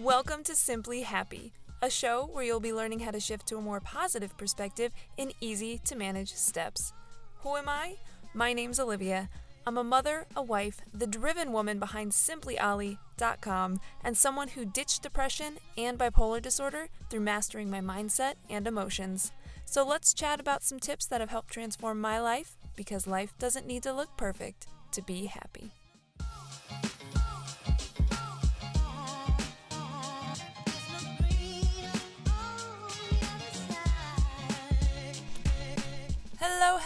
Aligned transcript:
Welcome 0.00 0.44
to 0.44 0.54
Simply 0.54 1.00
Happy, 1.02 1.52
a 1.82 1.90
show 1.90 2.30
where 2.32 2.44
you'll 2.44 2.60
be 2.60 2.72
learning 2.72 3.00
how 3.00 3.10
to 3.10 3.18
shift 3.18 3.48
to 3.48 3.56
a 3.56 3.60
more 3.60 3.80
positive 3.80 4.36
perspective 4.36 4.92
in 5.16 5.32
easy 5.40 5.78
to 5.86 5.96
manage 5.96 6.32
steps. 6.34 6.92
Who 7.38 7.56
am 7.56 7.68
I? 7.68 7.96
My 8.32 8.52
name's 8.52 8.78
Olivia. 8.78 9.28
I'm 9.66 9.76
a 9.76 9.82
mother, 9.82 10.26
a 10.36 10.42
wife, 10.42 10.80
the 10.94 11.08
driven 11.08 11.50
woman 11.50 11.80
behind 11.80 12.12
simplyolly.com, 12.12 13.80
and 14.04 14.16
someone 14.16 14.46
who 14.46 14.64
ditched 14.64 15.02
depression 15.02 15.58
and 15.76 15.98
bipolar 15.98 16.40
disorder 16.40 16.86
through 17.10 17.20
mastering 17.20 17.68
my 17.68 17.80
mindset 17.80 18.34
and 18.48 18.68
emotions. 18.68 19.32
So 19.64 19.84
let's 19.84 20.14
chat 20.14 20.38
about 20.38 20.62
some 20.62 20.78
tips 20.78 21.06
that 21.06 21.20
have 21.20 21.30
helped 21.30 21.52
transform 21.52 22.00
my 22.00 22.20
life 22.20 22.56
because 22.76 23.08
life 23.08 23.36
doesn't 23.40 23.66
need 23.66 23.82
to 23.82 23.92
look 23.92 24.16
perfect 24.16 24.68
to 24.92 25.02
be 25.02 25.24
happy. 25.24 25.72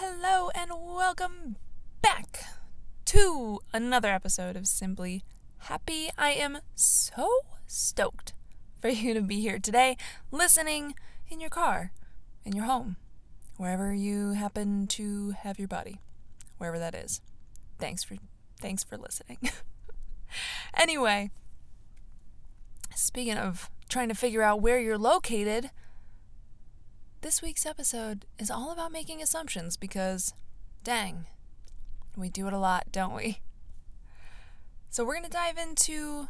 Hello, 0.05 0.51
and 0.53 0.73
welcome 0.75 1.55
back 2.03 2.43
to 3.05 3.61
another 3.73 4.09
episode 4.09 4.57
of 4.57 4.67
Simply 4.67 5.23
Happy. 5.59 6.11
I 6.19 6.33
am 6.33 6.59
so 6.75 7.29
stoked 7.69 8.33
for 8.81 8.89
you 8.89 9.15
to 9.15 9.21
be 9.21 9.41
here 9.41 9.61
today, 9.61 9.97
listening 10.33 10.97
in 11.29 11.39
your 11.39 11.51
car, 11.51 11.93
in 12.45 12.53
your 12.53 12.65
home, 12.65 12.97
wherever 13.59 13.95
you 13.95 14.33
happen 14.33 14.89
to 14.89 15.37
have 15.39 15.61
your 15.61 15.69
body, 15.69 16.01
wherever 16.59 16.81
that 16.81 16.97
is. 16.97 17.21
Thanks 17.79 18.03
for 18.03 18.17
thanks 18.61 18.83
for 18.83 18.97
listening. 18.97 19.39
anyway, 20.77 21.31
speaking 22.93 23.39
of 23.39 23.71
trying 23.89 24.09
to 24.09 24.17
figure 24.17 24.43
out 24.43 24.61
where 24.61 24.81
you're 24.81 24.99
located, 24.99 25.71
this 27.23 27.41
week's 27.41 27.65
episode 27.65 28.27
is 28.37 28.51
all 28.51 28.73
about 28.73 28.91
making 28.91 29.23
assumptions 29.23 29.77
because, 29.77 30.35
dang, 30.83 31.27
we 32.17 32.29
do 32.29 32.49
it 32.49 32.53
a 32.53 32.59
lot, 32.59 32.91
don't 32.91 33.15
we? 33.15 33.41
So, 34.91 35.05
we're 35.05 35.15
going 35.15 35.25
to 35.25 35.31
dive 35.31 35.57
into 35.57 36.29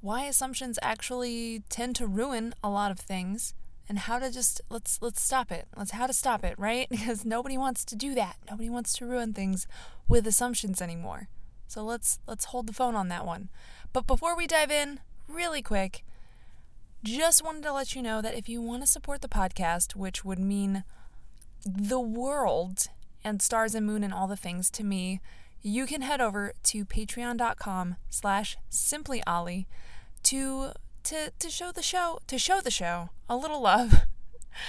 why 0.00 0.24
assumptions 0.24 0.78
actually 0.80 1.64
tend 1.68 1.96
to 1.96 2.06
ruin 2.06 2.54
a 2.62 2.70
lot 2.70 2.92
of 2.92 3.00
things 3.00 3.52
and 3.88 3.98
how 3.98 4.20
to 4.20 4.30
just 4.30 4.60
let's 4.70 5.02
let's 5.02 5.20
stop 5.20 5.50
it. 5.50 5.66
Let's 5.76 5.90
how 5.90 6.06
to 6.06 6.12
stop 6.12 6.44
it, 6.44 6.56
right? 6.56 6.88
Because 6.90 7.24
nobody 7.24 7.58
wants 7.58 7.84
to 7.86 7.96
do 7.96 8.14
that. 8.14 8.36
Nobody 8.48 8.70
wants 8.70 8.92
to 8.94 9.06
ruin 9.06 9.32
things 9.32 9.66
with 10.08 10.26
assumptions 10.26 10.80
anymore. 10.80 11.28
So 11.66 11.84
let's 11.84 12.20
let's 12.28 12.46
hold 12.46 12.68
the 12.68 12.72
phone 12.72 12.94
on 12.94 13.08
that 13.08 13.26
one. 13.26 13.50
But 13.92 14.06
before 14.06 14.36
we 14.36 14.46
dive 14.46 14.70
in, 14.70 15.00
really 15.28 15.62
quick, 15.62 16.04
just 17.04 17.44
wanted 17.44 17.62
to 17.64 17.72
let 17.72 17.94
you 17.94 18.02
know 18.02 18.22
that 18.22 18.34
if 18.34 18.48
you 18.48 18.60
want 18.60 18.82
to 18.82 18.86
support 18.86 19.22
the 19.22 19.28
podcast, 19.28 19.96
which 19.96 20.24
would 20.24 20.38
mean 20.38 20.84
the 21.64 22.00
world 22.00 22.88
and 23.24 23.40
stars 23.40 23.74
and 23.74 23.86
moon 23.86 24.04
and 24.04 24.12
all 24.12 24.26
the 24.26 24.36
things 24.36 24.70
to 24.70 24.84
me, 24.84 25.20
you 25.62 25.86
can 25.86 26.02
head 26.02 26.20
over 26.20 26.52
to 26.64 26.84
patreon.com 26.84 27.96
slash 28.10 28.56
simplyolly 28.70 29.66
to 30.24 30.72
to 31.04 31.32
to 31.38 31.50
show 31.50 31.72
the 31.72 31.82
show 31.82 32.18
to 32.26 32.38
show 32.38 32.60
the 32.60 32.70
show 32.70 33.10
a 33.28 33.36
little 33.36 33.60
love. 33.60 34.06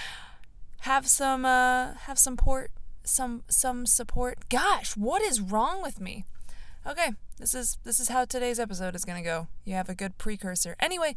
have 0.81 1.07
some 1.07 1.45
uh 1.45 1.93
have 1.93 2.19
some 2.19 2.37
port 2.37 2.71
some 3.03 3.43
some 3.47 3.85
support. 3.85 4.49
Gosh, 4.49 4.95
what 4.95 5.21
is 5.21 5.41
wrong 5.41 5.81
with 5.81 5.99
me? 5.99 6.25
Okay, 6.85 7.11
this 7.37 7.53
is 7.53 7.77
this 7.83 7.99
is 7.99 8.09
how 8.09 8.25
today's 8.25 8.59
episode 8.59 8.95
is 8.95 9.05
gonna 9.05 9.23
go. 9.23 9.47
You 9.65 9.73
have 9.75 9.89
a 9.89 9.95
good 9.95 10.17
precursor. 10.17 10.75
Anyway, 10.79 11.15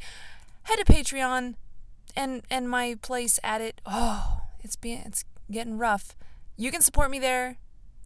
head 0.67 0.85
to 0.85 0.85
Patreon 0.85 1.55
and 2.15 2.43
and 2.51 2.69
my 2.69 2.97
place 3.03 3.39
at 3.43 3.61
it. 3.61 3.81
Oh, 3.87 4.43
it's 4.61 4.77
being 4.77 5.03
it's 5.05 5.25
getting 5.51 5.79
rough. 5.79 6.17
You 6.57 6.71
can 6.71 6.81
support 6.81 7.11
me 7.11 7.19
there, 7.19 7.57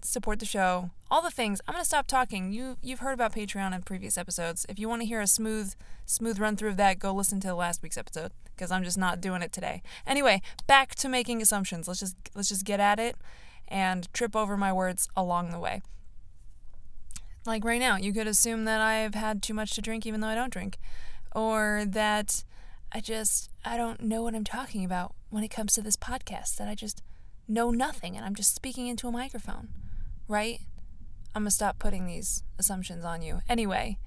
support 0.03 0.41
the 0.41 0.47
show, 0.47 0.91
all 1.11 1.23
the 1.23 1.31
things. 1.31 1.61
I'm 1.67 1.75
gonna 1.75 1.85
stop 1.85 2.07
talking. 2.07 2.53
You 2.53 2.77
you've 2.83 3.01
heard 3.01 3.15
about 3.15 3.35
Patreon 3.35 3.75
in 3.75 3.83
previous 3.83 4.19
episodes. 4.19 4.67
If 4.69 4.79
you 4.79 4.89
want 4.89 5.03
to 5.03 5.07
hear 5.07 5.21
a 5.21 5.27
smooth 5.27 5.75
smooth 6.07 6.39
run 6.39 6.57
through 6.57 6.71
of 6.71 6.77
that, 6.77 6.99
go 6.99 7.13
listen 7.13 7.41
to 7.41 7.55
last 7.55 7.83
week's 7.83 7.99
episode 7.99 8.33
because 8.55 8.71
I'm 8.71 8.85
just 8.85 8.99
not 8.99 9.21
doing 9.21 9.43
it 9.43 9.53
today. 9.53 9.83
Anyway, 10.07 10.43
back 10.67 10.95
to 10.97 11.09
making 11.09 11.41
assumptions. 11.41 11.89
Let's 11.89 12.01
just 12.01 12.17
let's 12.35 12.49
just 12.49 12.65
get 12.65 12.81
at 12.81 12.99
it 12.99 13.17
and 13.69 14.13
trip 14.13 14.35
over 14.37 14.57
my 14.57 14.73
words 14.73 15.09
along 15.17 15.51
the 15.51 15.59
way. 15.59 15.83
Like 17.47 17.65
right 17.65 17.81
now, 17.81 17.97
you 17.97 18.13
could 18.13 18.27
assume 18.27 18.65
that 18.67 18.81
I've 18.81 19.15
had 19.15 19.43
too 19.43 19.55
much 19.55 19.71
to 19.73 19.81
drink 19.81 20.05
even 20.05 20.21
though 20.21 20.27
I 20.27 20.35
don't 20.35 20.53
drink, 20.53 20.79
or 21.35 21.85
that 21.87 22.45
I 22.93 23.01
just 23.01 23.51
I 23.65 23.77
don't 23.77 24.03
know 24.03 24.23
what 24.23 24.35
I'm 24.35 24.45
talking 24.45 24.85
about 24.85 25.15
when 25.31 25.45
it 25.45 25.49
comes 25.49 25.75
to 25.75 25.83
this 25.83 25.97
podcast 25.97 26.57
that 26.57 26.69
I 26.69 26.75
just 26.75 27.03
know 27.47 27.71
nothing 27.71 28.17
and 28.17 28.25
I'm 28.25 28.35
just 28.35 28.55
speaking 28.55 28.87
into 28.87 29.09
a 29.09 29.13
microphone, 29.13 29.69
right? 30.29 30.61
I'm 31.35 31.43
going 31.43 31.51
to 31.51 31.55
stop 31.55 31.79
putting 31.79 32.07
these 32.07 32.43
assumptions 32.59 33.05
on 33.05 33.23
you. 33.23 33.41
Anyway, 33.49 33.99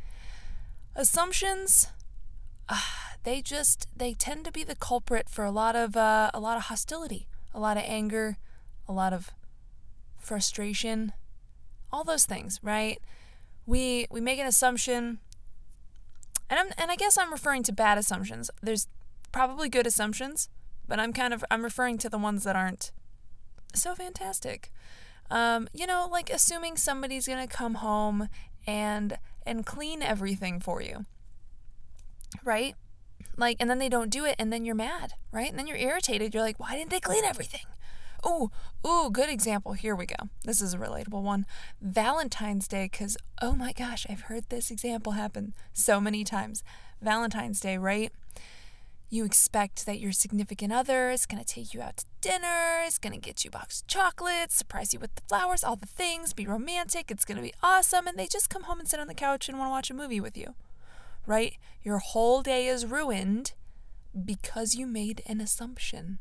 assumptions 0.96 1.88
uh, 2.70 2.80
they 3.24 3.42
just 3.42 3.88
they 3.96 4.14
tend 4.14 4.46
to 4.46 4.52
be 4.52 4.64
the 4.64 4.76
culprit 4.76 5.30
for 5.30 5.46
a 5.46 5.52
lot 5.52 5.76
of 5.76 5.96
uh, 5.96 6.32
a 6.34 6.40
lot 6.40 6.58
of 6.58 6.64
hostility, 6.64 7.28
a 7.54 7.60
lot 7.60 7.78
of 7.78 7.84
anger, 7.86 8.38
a 8.88 8.92
lot 8.92 9.14
of 9.14 9.32
frustration, 10.18 11.14
all 11.92 12.04
those 12.04 12.26
things, 12.26 12.60
right? 12.64 13.00
We 13.66 14.08
we 14.10 14.22
make 14.22 14.40
an 14.40 14.48
assumption 14.48 15.20
and 16.54 16.60
I'm 16.60 16.74
and 16.78 16.92
I 16.92 16.96
guess 16.96 17.18
I'm 17.18 17.32
referring 17.32 17.64
to 17.64 17.72
bad 17.72 17.98
assumptions. 17.98 18.52
There's 18.62 18.88
probably 19.32 19.70
good 19.70 19.88
assumptions, 19.88 20.50
but 20.88 21.00
I'm 21.00 21.12
kind 21.12 21.34
of 21.34 21.44
I'm 21.50 21.64
referring 21.64 21.98
to 22.00 22.10
the 22.10 22.20
ones 22.20 22.44
that 22.44 22.56
aren't 22.56 22.92
so 23.74 23.96
fantastic. 23.96 24.72
Um, 25.32 25.68
you 25.74 25.88
know, 25.88 26.08
like 26.12 26.30
assuming 26.30 26.78
somebody's 26.78 27.28
gonna 27.28 27.48
come 27.48 27.76
home 27.76 28.30
and 28.68 29.18
and 29.48 29.66
clean 29.66 30.04
everything 30.04 30.60
for 30.60 30.80
you. 30.80 31.06
Right? 32.44 32.76
Like 33.36 33.58
and 33.60 33.68
then 33.68 33.80
they 33.80 33.90
don't 33.90 34.12
do 34.12 34.24
it 34.24 34.36
and 34.38 34.54
then 34.54 34.64
you're 34.64 34.76
mad, 34.76 35.14
right? 35.32 35.50
And 35.50 35.58
then 35.58 35.66
you're 35.66 35.76
irritated. 35.78 36.36
You're 36.36 36.44
like, 36.44 36.60
why 36.60 36.78
didn't 36.78 36.92
they 36.92 37.00
clean 37.00 37.24
everything? 37.24 37.66
Oh, 38.24 38.52
ooh, 38.88 39.10
good 39.12 39.30
example. 39.30 39.74
Here 39.74 39.96
we 39.96 40.06
go. 40.06 40.16
This 40.46 40.62
is 40.62 40.74
a 40.74 40.78
relatable 40.78 41.22
one. 41.22 41.46
Valentine's 41.82 42.70
Day, 42.70 42.88
because 42.90 43.18
oh 43.42 43.54
my 43.54 43.74
gosh, 43.74 44.06
I've 44.10 44.22
heard 44.22 44.46
this 44.50 44.72
example 44.72 45.14
happen 45.14 45.54
so 45.74 46.00
many 46.00 46.24
times. 46.24 46.64
Valentine's 47.02 47.60
Day, 47.60 47.78
right? 47.78 48.14
You 49.10 49.26
expect 49.26 49.86
that 49.86 50.00
your 50.00 50.14
significant 50.14 50.72
other 50.72 51.12
is 51.12 51.26
going 51.26 51.44
to 51.44 51.46
take 51.46 51.74
you 51.74 51.82
out 51.82 51.98
to 51.98 52.06
dinner, 52.22 52.82
is 52.88 52.98
going 52.98 53.14
to 53.14 53.20
get 53.20 53.44
you 53.44 53.50
a 53.50 53.52
box 53.52 53.82
of 53.82 53.88
chocolates, 53.88 54.56
surprise 54.56 54.94
you 54.94 55.00
with 55.00 55.14
the 55.16 55.22
flowers, 55.28 55.64
all 55.64 55.76
the 55.76 55.86
things, 55.86 56.34
be 56.34 56.48
romantic, 56.48 57.12
it's 57.12 57.26
going 57.26 57.36
to 57.36 57.44
be 57.44 57.54
awesome, 57.62 58.08
and 58.08 58.18
they 58.18 58.26
just 58.26 58.50
come 58.50 58.64
home 58.64 58.80
and 58.80 58.88
sit 58.88 59.00
on 59.00 59.08
the 59.08 59.14
couch 59.14 59.48
and 59.48 59.60
want 59.60 59.68
to 59.68 59.72
watch 59.72 59.92
a 59.92 59.94
movie 59.94 60.20
with 60.22 60.36
you, 60.36 60.56
right? 61.28 61.58
Your 61.84 62.00
whole 62.00 62.42
day 62.42 62.66
is 62.66 62.88
ruined 62.88 63.54
because 64.26 64.74
you 64.74 64.88
made 64.88 65.22
an 65.28 65.42
assumption 65.42 66.18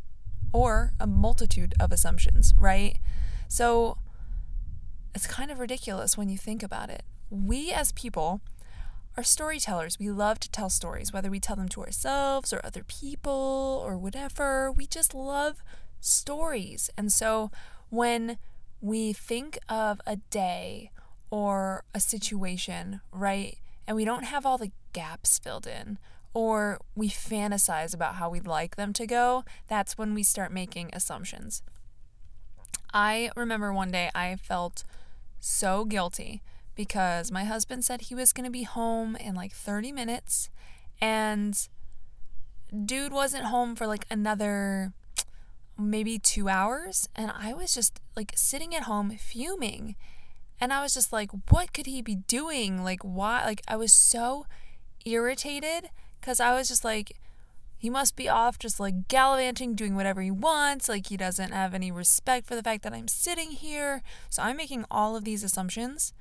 or 0.52 0.92
a 1.00 1.06
multitude 1.06 1.74
of 1.80 1.92
assumptions, 1.92 2.54
right? 2.58 2.98
So 3.48 3.98
it's 5.14 5.26
kind 5.26 5.50
of 5.50 5.58
ridiculous 5.58 6.16
when 6.16 6.28
you 6.28 6.38
think 6.38 6.62
about 6.62 6.90
it. 6.90 7.02
We 7.30 7.72
as 7.72 7.92
people 7.92 8.40
are 9.16 9.22
storytellers. 9.22 9.98
We 9.98 10.10
love 10.10 10.40
to 10.40 10.50
tell 10.50 10.70
stories, 10.70 11.12
whether 11.12 11.30
we 11.30 11.40
tell 11.40 11.56
them 11.56 11.68
to 11.70 11.82
ourselves 11.82 12.52
or 12.52 12.60
other 12.64 12.82
people 12.82 13.82
or 13.84 13.96
whatever. 13.96 14.72
We 14.72 14.86
just 14.86 15.14
love 15.14 15.62
stories. 16.00 16.90
And 16.96 17.12
so 17.12 17.50
when 17.90 18.38
we 18.80 19.12
think 19.12 19.58
of 19.68 20.00
a 20.06 20.16
day 20.16 20.90
or 21.30 21.84
a 21.94 22.00
situation, 22.00 23.00
right, 23.12 23.58
and 23.86 23.96
we 23.96 24.04
don't 24.04 24.24
have 24.24 24.46
all 24.46 24.58
the 24.58 24.72
gaps 24.92 25.38
filled 25.38 25.66
in, 25.66 25.98
or 26.34 26.78
we 26.94 27.08
fantasize 27.08 27.94
about 27.94 28.16
how 28.16 28.30
we'd 28.30 28.46
like 28.46 28.76
them 28.76 28.92
to 28.94 29.06
go, 29.06 29.44
that's 29.68 29.98
when 29.98 30.14
we 30.14 30.22
start 30.22 30.52
making 30.52 30.90
assumptions. 30.92 31.62
I 32.94 33.30
remember 33.36 33.72
one 33.72 33.90
day 33.90 34.10
I 34.14 34.36
felt 34.36 34.84
so 35.40 35.84
guilty 35.84 36.42
because 36.74 37.30
my 37.30 37.44
husband 37.44 37.84
said 37.84 38.02
he 38.02 38.14
was 38.14 38.32
going 38.32 38.44
to 38.44 38.50
be 38.50 38.62
home 38.62 39.16
in 39.16 39.34
like 39.34 39.52
30 39.52 39.92
minutes 39.92 40.48
and 41.00 41.68
dude 42.84 43.12
wasn't 43.12 43.44
home 43.44 43.74
for 43.74 43.86
like 43.86 44.06
another 44.10 44.92
maybe 45.78 46.18
2 46.18 46.48
hours 46.48 47.08
and 47.14 47.30
I 47.34 47.52
was 47.52 47.74
just 47.74 48.00
like 48.16 48.32
sitting 48.36 48.74
at 48.74 48.84
home 48.84 49.10
fuming. 49.10 49.96
And 50.60 50.72
I 50.72 50.80
was 50.80 50.94
just 50.94 51.12
like 51.12 51.30
what 51.50 51.72
could 51.72 51.86
he 51.86 52.02
be 52.02 52.14
doing? 52.14 52.84
Like 52.84 53.02
why? 53.02 53.44
Like 53.44 53.62
I 53.66 53.76
was 53.76 53.92
so 53.92 54.46
irritated 55.04 55.90
because 56.22 56.38
I 56.40 56.54
was 56.54 56.68
just 56.68 56.84
like, 56.84 57.18
he 57.76 57.90
must 57.90 58.14
be 58.14 58.28
off 58.28 58.60
just 58.60 58.78
like 58.78 59.08
gallivanting, 59.08 59.74
doing 59.74 59.96
whatever 59.96 60.22
he 60.22 60.30
wants. 60.30 60.88
Like 60.88 61.08
he 61.08 61.16
doesn't 61.16 61.50
have 61.50 61.74
any 61.74 61.90
respect 61.90 62.46
for 62.46 62.54
the 62.54 62.62
fact 62.62 62.84
that 62.84 62.92
I'm 62.92 63.08
sitting 63.08 63.50
here. 63.50 64.02
So 64.30 64.40
I'm 64.40 64.56
making 64.56 64.84
all 64.88 65.16
of 65.16 65.24
these 65.24 65.42
assumptions. 65.42 66.14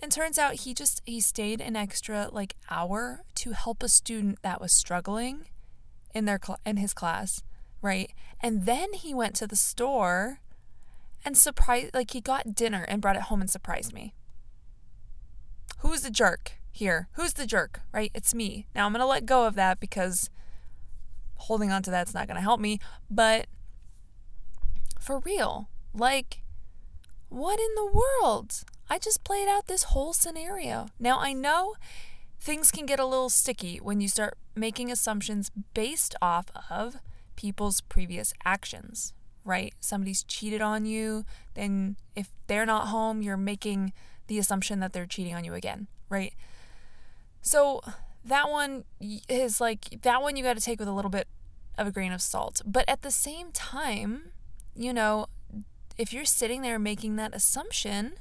And 0.00 0.12
turns 0.12 0.38
out 0.38 0.54
he 0.54 0.74
just 0.74 1.02
he 1.04 1.20
stayed 1.20 1.60
an 1.60 1.74
extra 1.74 2.28
like 2.30 2.54
hour 2.70 3.24
to 3.34 3.50
help 3.50 3.82
a 3.82 3.88
student 3.88 4.40
that 4.42 4.60
was 4.60 4.72
struggling 4.72 5.48
in 6.14 6.24
their 6.24 6.38
cl- 6.40 6.60
in 6.64 6.76
his 6.76 6.94
class, 6.94 7.42
right? 7.82 8.12
And 8.40 8.64
then 8.64 8.92
he 8.92 9.12
went 9.12 9.34
to 9.36 9.48
the 9.48 9.56
store 9.56 10.38
and 11.24 11.36
surprised 11.36 11.92
like 11.92 12.12
he 12.12 12.20
got 12.20 12.54
dinner 12.54 12.84
and 12.86 13.02
brought 13.02 13.16
it 13.16 13.22
home 13.22 13.40
and 13.40 13.50
surprised 13.50 13.92
me. 13.92 14.14
Who's 15.80 16.02
the 16.02 16.10
jerk 16.10 16.57
here? 16.70 17.08
Who's 17.12 17.34
the 17.34 17.46
jerk, 17.46 17.80
right? 17.92 18.10
It's 18.14 18.34
me. 18.34 18.66
Now 18.74 18.86
I'm 18.86 18.92
going 18.92 19.00
to 19.00 19.06
let 19.06 19.26
go 19.26 19.46
of 19.46 19.54
that 19.56 19.80
because 19.80 20.30
holding 21.36 21.70
on 21.70 21.82
to 21.84 21.90
that's 21.90 22.14
not 22.14 22.26
going 22.26 22.36
to 22.36 22.42
help 22.42 22.60
me, 22.60 22.80
but 23.10 23.46
for 25.00 25.20
real, 25.20 25.68
like 25.94 26.42
what 27.28 27.60
in 27.60 27.74
the 27.74 27.86
world? 27.86 28.62
I 28.90 28.98
just 28.98 29.22
played 29.24 29.48
out 29.48 29.66
this 29.66 29.84
whole 29.84 30.12
scenario. 30.12 30.86
Now 30.98 31.18
I 31.18 31.32
know 31.32 31.74
things 32.40 32.70
can 32.70 32.86
get 32.86 33.00
a 33.00 33.04
little 33.04 33.30
sticky 33.30 33.78
when 33.78 34.00
you 34.00 34.08
start 34.08 34.38
making 34.54 34.90
assumptions 34.90 35.50
based 35.74 36.14
off 36.22 36.46
of 36.70 36.96
people's 37.36 37.80
previous 37.82 38.32
actions, 38.44 39.12
right? 39.44 39.74
Somebody's 39.80 40.24
cheated 40.24 40.62
on 40.62 40.86
you, 40.86 41.24
then 41.54 41.96
if 42.16 42.30
they're 42.46 42.66
not 42.66 42.88
home, 42.88 43.22
you're 43.22 43.36
making 43.36 43.92
the 44.26 44.38
assumption 44.38 44.80
that 44.80 44.92
they're 44.92 45.06
cheating 45.06 45.34
on 45.34 45.44
you 45.44 45.54
again, 45.54 45.86
right? 46.08 46.34
So 47.48 47.80
that 48.26 48.50
one 48.50 48.84
is 49.00 49.58
like, 49.58 50.02
that 50.02 50.20
one 50.20 50.36
you 50.36 50.44
got 50.44 50.58
to 50.58 50.62
take 50.62 50.78
with 50.78 50.86
a 50.86 50.92
little 50.92 51.10
bit 51.10 51.26
of 51.78 51.86
a 51.86 51.90
grain 51.90 52.12
of 52.12 52.20
salt. 52.20 52.60
But 52.66 52.86
at 52.86 53.00
the 53.00 53.10
same 53.10 53.52
time, 53.52 54.32
you 54.74 54.92
know, 54.92 55.28
if 55.96 56.12
you're 56.12 56.26
sitting 56.26 56.60
there 56.60 56.78
making 56.78 57.16
that 57.16 57.34
assumption, 57.34 58.16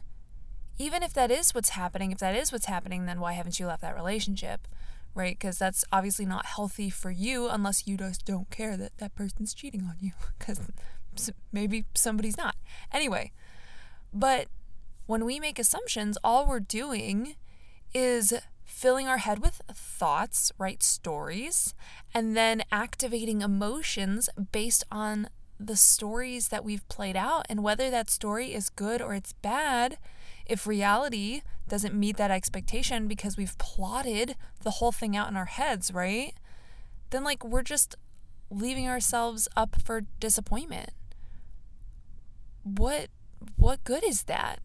even 0.78 1.04
if 1.04 1.12
that 1.12 1.30
is 1.30 1.54
what's 1.54 1.72
happening, 1.72 2.14
if 2.14 2.20
that 2.20 2.38
is 2.38 2.54
what's 2.54 2.68
happening, 2.68 3.06
then 3.06 3.20
why 3.20 3.34
haven't 3.34 3.60
you 3.60 3.68
left 3.68 3.82
that 3.82 3.98
relationship? 3.98 4.66
Right? 5.14 5.38
Because 5.38 5.58
that's 5.58 5.84
obviously 5.92 6.26
not 6.26 6.46
healthy 6.46 6.90
for 6.90 7.12
you 7.12 7.50
unless 7.50 7.86
you 7.86 7.98
just 7.98 8.24
don't 8.26 8.50
care 8.50 8.78
that 8.78 8.98
that 9.00 9.14
person's 9.14 9.54
cheating 9.54 9.82
on 9.82 9.98
you. 10.00 10.12
Because 10.40 10.62
maybe 11.52 11.84
somebody's 11.96 12.38
not. 12.38 12.56
Anyway, 12.94 13.34
but 14.14 14.48
when 15.06 15.26
we 15.26 15.38
make 15.42 15.60
assumptions, 15.60 16.18
all 16.24 16.48
we're 16.48 16.62
doing 16.62 17.36
is 17.94 18.34
filling 18.68 19.08
our 19.08 19.18
head 19.18 19.40
with 19.40 19.62
thoughts, 19.74 20.52
right? 20.60 20.84
Stories, 20.84 21.74
and 22.14 22.38
then 22.38 22.62
activating 22.72 23.42
emotions 23.42 24.30
based 24.52 24.84
on 24.92 25.30
the 25.60 25.75
stories 25.75 26.50
that 26.50 26.64
we've 26.64 26.88
played 26.88 27.16
out. 27.16 27.46
And 27.50 27.64
whether 27.64 27.90
that 27.90 28.12
story 28.12 28.54
is 28.54 28.69
good 28.69 29.02
or 29.02 29.16
it's 29.16 29.34
bad, 29.34 29.98
if 30.46 30.68
reality 30.68 31.42
doesn't 31.68 31.96
meet 31.96 32.18
that 32.18 32.30
expectation 32.30 33.08
because 33.08 33.38
we've 33.38 33.58
plotted 33.58 34.36
the 34.62 34.72
whole 34.72 34.92
thing 34.92 35.18
out 35.18 35.30
in 35.30 35.36
our 35.36 35.46
heads, 35.46 35.92
right? 35.92 36.34
Then, 37.10 37.24
like, 37.24 37.44
we're 37.44 37.64
just 37.64 37.96
leaving 38.50 38.88
ourselves 38.88 39.48
up 39.56 39.81
for 39.81 40.02
disappointment. 40.19 40.92
What 42.64 43.08
what 43.56 43.84
good 43.84 44.04
is 44.04 44.24
that? 44.24 44.60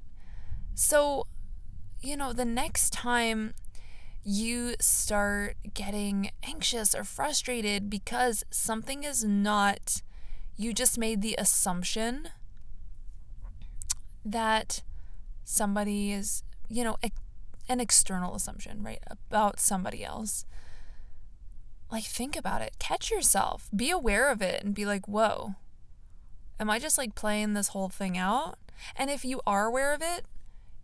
So, 0.75 1.27
you 2.01 2.17
know, 2.17 2.33
the 2.33 2.45
next 2.45 2.93
time 2.93 3.55
you 4.25 4.75
start 4.81 5.57
getting 5.75 6.31
anxious 6.43 6.95
or 6.95 7.05
frustrated 7.05 7.91
because 7.91 8.45
something 8.51 9.03
is 9.03 9.25
not 9.25 10.03
you 10.57 10.73
just 10.73 10.99
made 10.99 11.23
the 11.23 11.35
assumption 11.39 12.29
that 14.25 14.83
somebody 15.45 16.13
is, 16.13 16.43
you 16.69 16.85
know, 16.85 16.97
an 17.69 17.81
external 17.81 18.35
assumption, 18.35 18.83
right, 18.83 19.03
about 19.11 19.59
somebody 19.59 20.05
else. 20.05 20.45
Like, 21.91 22.05
think 22.05 22.37
about 22.37 22.63
it. 22.63 22.79
Catch 22.79 23.11
yourself. 23.11 23.69
Be 23.75 23.91
aware 23.91 24.31
of 24.31 24.41
it 24.41 24.63
and 24.63 24.75
be 24.75 24.87
like, 24.87 25.07
whoa, 25.09 25.55
am 26.61 26.71
I 26.71 26.79
just 26.79 26.97
like 26.97 27.15
playing 27.15 27.55
this 27.55 27.69
whole 27.69 27.89
thing 27.89 28.17
out? 28.17 28.59
And 28.97 29.11
if 29.11 29.25
you 29.25 29.41
are 29.47 29.67
aware 29.67 29.93
of 29.93 30.03
it, 30.03 30.25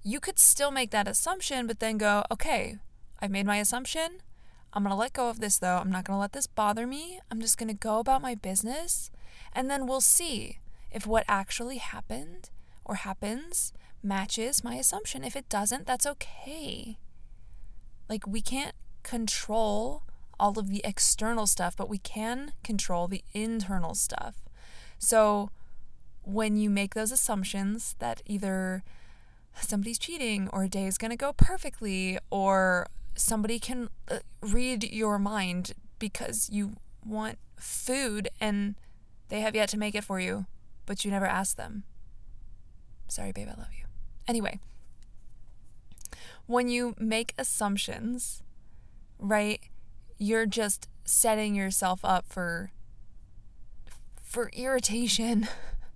you 0.02 0.20
could 0.20 0.38
still 0.38 0.70
make 0.70 0.90
that 0.90 1.08
assumption, 1.08 1.66
but 1.66 1.80
then 1.80 1.98
go, 1.98 2.24
okay, 2.30 2.76
I've 3.20 3.30
made 3.30 3.46
my 3.46 3.56
assumption. 3.56 4.20
I'm 4.72 4.82
going 4.82 4.90
to 4.90 4.96
let 4.96 5.12
go 5.12 5.28
of 5.28 5.40
this 5.40 5.58
though. 5.58 5.78
I'm 5.78 5.90
not 5.90 6.04
going 6.04 6.16
to 6.16 6.20
let 6.20 6.32
this 6.32 6.46
bother 6.46 6.86
me. 6.86 7.20
I'm 7.30 7.40
just 7.40 7.58
going 7.58 7.68
to 7.68 7.74
go 7.74 7.98
about 7.98 8.22
my 8.22 8.34
business. 8.34 9.10
And 9.52 9.70
then 9.70 9.86
we'll 9.86 10.00
see 10.00 10.58
if 10.90 11.06
what 11.06 11.24
actually 11.28 11.78
happened 11.78 12.50
or 12.84 12.96
happens 12.96 13.72
matches 14.02 14.64
my 14.64 14.76
assumption. 14.76 15.24
If 15.24 15.36
it 15.36 15.48
doesn't, 15.48 15.86
that's 15.86 16.06
okay. 16.06 16.98
Like, 18.08 18.26
we 18.26 18.40
can't 18.40 18.74
control 19.02 20.02
all 20.40 20.58
of 20.58 20.70
the 20.70 20.80
external 20.84 21.46
stuff, 21.46 21.76
but 21.76 21.88
we 21.88 21.98
can 21.98 22.52
control 22.62 23.08
the 23.08 23.24
internal 23.34 23.94
stuff. 23.94 24.44
So, 24.98 25.50
when 26.22 26.56
you 26.56 26.70
make 26.70 26.94
those 26.94 27.12
assumptions 27.12 27.96
that 27.98 28.22
either 28.26 28.82
somebody's 29.54 29.98
cheating 29.98 30.48
or 30.52 30.64
a 30.64 30.68
day 30.68 30.86
is 30.86 30.98
going 30.98 31.10
to 31.10 31.16
go 31.16 31.32
perfectly 31.32 32.18
or 32.30 32.86
somebody 33.18 33.58
can 33.58 33.88
uh, 34.10 34.18
read 34.40 34.84
your 34.84 35.18
mind 35.18 35.72
because 35.98 36.48
you 36.50 36.76
want 37.04 37.38
food 37.56 38.28
and 38.40 38.76
they 39.28 39.40
have 39.40 39.54
yet 39.54 39.68
to 39.70 39.78
make 39.78 39.94
it 39.94 40.04
for 40.04 40.20
you, 40.20 40.46
but 40.86 41.04
you 41.04 41.10
never 41.10 41.26
ask 41.26 41.56
them. 41.56 41.82
Sorry, 43.08 43.32
babe, 43.32 43.48
I 43.48 43.58
love 43.58 43.72
you. 43.78 43.84
Anyway, 44.26 44.60
when 46.46 46.68
you 46.68 46.94
make 46.98 47.34
assumptions, 47.38 48.42
right, 49.18 49.60
you're 50.18 50.46
just 50.46 50.88
setting 51.04 51.54
yourself 51.54 52.00
up 52.04 52.26
for 52.28 52.70
for 54.22 54.50
irritation, 54.52 55.48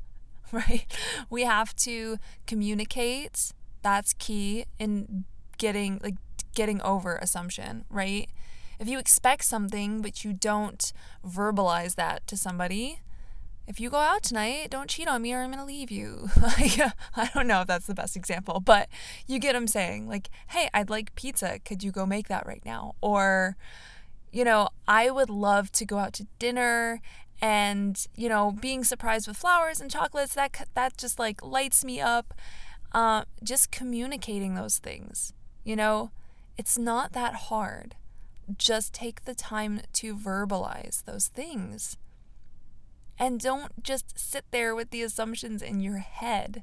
right? 0.53 0.87
We 1.29 1.45
have 1.45 1.77
to 1.77 2.17
communicate. 2.47 3.53
That's 3.83 4.15
key 4.15 4.65
in 4.79 5.25
getting 5.59 6.01
like 6.03 6.15
getting 6.55 6.81
over 6.83 7.17
assumption, 7.17 7.85
right? 7.91 8.29
If 8.79 8.89
you 8.89 8.99
expect 8.99 9.45
something 9.45 10.03
but 10.03 10.25
you 10.25 10.33
don't 10.33 10.93
verbalize 11.25 11.95
that 11.97 12.27
to 12.27 12.37
somebody, 12.37 13.01
if 13.67 13.79
you 13.79 13.91
go 13.91 13.99
out 13.99 14.23
tonight, 14.23 14.71
don't 14.71 14.91
cheat 14.91 15.07
on 15.07 15.23
me 15.23 15.33
or 15.33 15.39
I'm 15.39 15.53
going 15.53 15.59
to 15.59 15.65
leave 15.65 15.91
you. 15.91 16.29
I 16.37 17.31
don't 17.33 17.47
know 17.47 17.61
if 17.61 17.69
that's 17.69 17.87
the 17.87 17.95
best 17.95 18.17
example, 18.17 18.61
but 18.61 18.89
you 19.27 19.39
get 19.39 19.51
what 19.51 19.57
I'm 19.57 19.67
saying. 19.69 20.09
Like, 20.09 20.31
hey, 20.49 20.69
I'd 20.75 20.91
like 20.91 21.15
pizza. 21.15 21.61
Could 21.61 21.83
you 21.83 21.93
go 21.93 22.05
make 22.05 22.29
that 22.29 22.45
right 22.47 22.63
now? 22.65 22.97
Or, 23.01 23.57
you 24.33 24.45
know, 24.45 24.69
I 24.89 25.11
would 25.11 25.31
love 25.31 25.71
to 25.73 25.85
go 25.85 25.99
out 25.99 26.13
to 26.15 26.27
dinner 26.39 27.01
and, 27.41 28.05
you 28.17 28.29
know, 28.29 28.53
being 28.53 28.85
surprised 28.85 29.29
with 29.29 29.37
flowers 29.37 29.81
and 29.81 29.91
chocolates, 29.91 30.35
that, 30.35 30.69
that 30.75 30.97
just 30.97 31.19
like 31.19 31.43
lights 31.43 31.85
me 31.85 32.01
up. 32.01 32.35
Uh, 32.93 33.25
just 33.43 33.71
communicating 33.71 34.55
those 34.55 34.77
things, 34.77 35.33
you 35.65 35.75
know, 35.75 36.11
it's 36.57 36.79
not 36.79 37.13
that 37.13 37.35
hard. 37.35 37.95
Just 38.57 38.93
take 38.93 39.25
the 39.25 39.35
time 39.35 39.81
to 39.95 40.15
verbalize 40.15 41.05
those 41.05 41.29
things. 41.29 41.97
And 43.19 43.41
don't 43.41 43.83
just 43.83 44.19
sit 44.19 44.45
there 44.51 44.75
with 44.75 44.91
the 44.91 45.03
assumptions 45.03 45.63
in 45.63 45.81
your 45.81 45.99
head. 45.99 46.63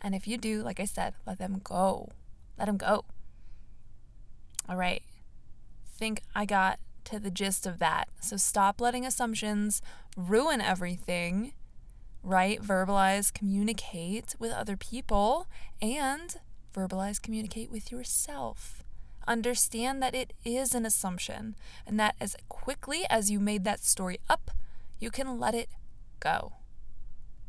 And 0.00 0.14
if 0.14 0.28
you 0.28 0.36
do, 0.36 0.62
like 0.62 0.78
I 0.78 0.84
said, 0.84 1.14
let 1.26 1.38
them 1.38 1.60
go. 1.64 2.10
Let 2.58 2.66
them 2.66 2.76
go. 2.76 3.04
All 4.68 4.76
right. 4.76 5.02
Think 5.86 6.22
I 6.34 6.44
got 6.44 6.78
to 7.04 7.18
the 7.18 7.30
gist 7.30 7.66
of 7.66 7.78
that. 7.78 8.08
So 8.20 8.36
stop 8.36 8.80
letting 8.80 9.04
assumptions 9.04 9.82
ruin 10.16 10.60
everything, 10.60 11.52
right? 12.22 12.62
Verbalize, 12.62 13.32
communicate 13.32 14.36
with 14.38 14.52
other 14.52 14.76
people, 14.76 15.46
and 15.82 16.36
verbalize, 16.74 17.20
communicate 17.20 17.70
with 17.70 17.90
yourself. 17.90 18.83
Understand 19.26 20.02
that 20.02 20.14
it 20.14 20.32
is 20.44 20.74
an 20.74 20.84
assumption, 20.84 21.56
and 21.86 21.98
that 21.98 22.14
as 22.20 22.36
quickly 22.48 23.04
as 23.08 23.30
you 23.30 23.40
made 23.40 23.64
that 23.64 23.84
story 23.84 24.18
up, 24.28 24.50
you 24.98 25.10
can 25.10 25.38
let 25.38 25.54
it 25.54 25.68
go 26.20 26.52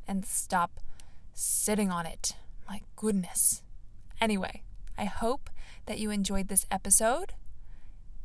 and 0.07 0.25
stop 0.25 0.79
sitting 1.33 1.91
on 1.91 2.05
it. 2.05 2.35
My 2.67 2.81
goodness. 2.95 3.61
Anyway, 4.21 4.63
I 4.97 5.05
hope 5.05 5.49
that 5.85 5.99
you 5.99 6.09
enjoyed 6.11 6.47
this 6.47 6.65
episode. 6.71 7.33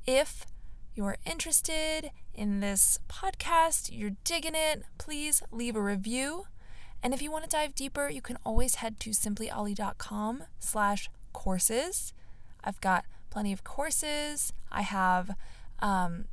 If 0.06 0.46
you're 0.94 1.16
interested 1.24 2.10
in 2.34 2.60
this 2.60 2.98
podcast, 3.08 3.90
you're 3.92 4.16
digging 4.24 4.54
it, 4.54 4.84
please 4.98 5.42
leave 5.50 5.76
a 5.76 5.82
review. 5.82 6.46
And 7.02 7.14
if 7.14 7.22
you 7.22 7.30
want 7.30 7.44
to 7.44 7.50
dive 7.50 7.74
deeper, 7.74 8.08
you 8.08 8.20
can 8.20 8.38
always 8.44 8.76
head 8.76 9.00
to 9.00 9.10
simplyolly.com 9.10 10.44
slash 10.58 11.10
courses. 11.32 12.12
I've 12.62 12.80
got 12.80 13.04
plenty 13.30 13.52
of 13.52 13.64
courses. 13.64 14.52
I 14.70 14.82
have 14.82 15.36
um, 15.80 16.26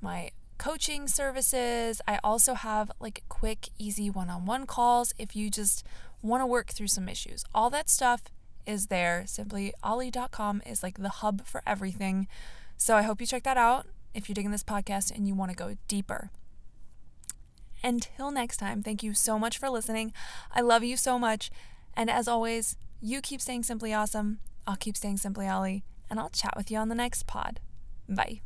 my 0.00 0.30
coaching 0.58 1.08
services. 1.08 2.00
I 2.06 2.18
also 2.22 2.54
have 2.54 2.90
like 3.00 3.22
quick, 3.28 3.68
easy 3.78 4.10
one 4.10 4.28
on 4.28 4.46
one 4.46 4.66
calls 4.66 5.14
if 5.18 5.34
you 5.34 5.50
just 5.50 5.86
want 6.22 6.42
to 6.42 6.46
work 6.46 6.70
through 6.70 6.88
some 6.88 7.08
issues. 7.08 7.44
All 7.54 7.70
that 7.70 7.88
stuff 7.88 8.24
is 8.66 8.86
there. 8.86 9.24
SimplyOlly.com 9.26 10.62
is 10.66 10.82
like 10.82 10.98
the 10.98 11.08
hub 11.08 11.46
for 11.46 11.62
everything. 11.66 12.28
So 12.76 12.96
I 12.96 13.02
hope 13.02 13.20
you 13.20 13.26
check 13.26 13.44
that 13.44 13.56
out 13.56 13.86
if 14.14 14.28
you're 14.28 14.34
digging 14.34 14.50
this 14.50 14.64
podcast 14.64 15.14
and 15.14 15.26
you 15.26 15.34
want 15.34 15.50
to 15.50 15.56
go 15.56 15.76
deeper. 15.88 16.30
Until 17.82 18.30
next 18.30 18.58
time, 18.58 18.82
thank 18.82 19.02
you 19.02 19.14
so 19.14 19.38
much 19.38 19.56
for 19.56 19.70
listening. 19.70 20.12
I 20.52 20.60
love 20.60 20.84
you 20.84 20.96
so 20.96 21.18
much. 21.18 21.50
And 21.94 22.10
as 22.10 22.28
always, 22.28 22.76
you 23.00 23.20
keep 23.22 23.40
staying 23.40 23.62
simply 23.62 23.94
awesome. 23.94 24.40
I'll 24.66 24.76
keep 24.76 24.96
staying 24.96 25.16
simply 25.16 25.48
Olly, 25.48 25.84
and 26.10 26.18
I'll 26.18 26.30
chat 26.30 26.54
with 26.56 26.70
you 26.70 26.78
on 26.78 26.88
the 26.88 26.94
next 26.94 27.26
pod. 27.26 27.60
Bye. 28.08 28.40